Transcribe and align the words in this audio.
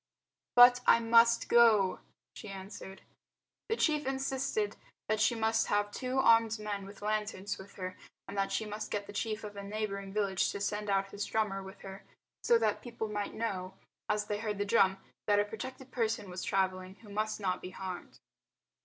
"But 0.55 0.81
I 0.87 0.99
must 0.99 1.47
go," 1.47 1.99
she 2.35 2.49
answered. 2.49 3.03
The 3.69 3.75
chief 3.75 4.07
insisted 4.07 4.75
that 5.07 5.21
she 5.21 5.35
must 5.35 5.67
have 5.67 5.91
two 5.91 6.17
armed 6.17 6.57
men 6.57 6.87
with 6.87 7.03
lanterns 7.03 7.59
with 7.59 7.73
her, 7.75 7.97
and 8.27 8.35
that 8.35 8.51
she 8.51 8.65
must 8.65 8.89
get 8.89 9.05
the 9.05 9.13
chief 9.13 9.43
of 9.43 9.55
a 9.55 9.61
neighbouring 9.61 10.11
village 10.11 10.51
to 10.53 10.59
send 10.59 10.89
out 10.89 11.11
his 11.11 11.25
drummer 11.27 11.61
with 11.61 11.81
her 11.81 12.03
so 12.41 12.57
that 12.57 12.81
people 12.81 13.09
might 13.09 13.35
know 13.35 13.75
as 14.09 14.25
they 14.25 14.39
heard 14.39 14.57
the 14.57 14.65
drum 14.65 14.97
that 15.27 15.39
a 15.39 15.45
protected 15.45 15.91
person 15.91 16.31
was 16.31 16.41
travelling 16.43 16.95
who 17.03 17.09
must 17.11 17.39
not 17.39 17.61
be 17.61 17.69
harmed. 17.69 18.17